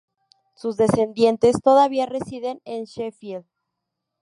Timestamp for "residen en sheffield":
2.07-3.45